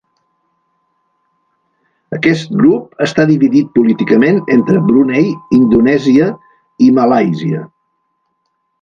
Aquest 2.17 2.49
grup 2.63 3.05
està 3.07 3.27
dividit 3.33 3.71
políticament 3.77 4.43
entre 4.59 4.83
Brunei, 4.91 5.31
Indonèsia 5.61 6.35
i 6.89 6.93
Malàisia. 7.01 7.67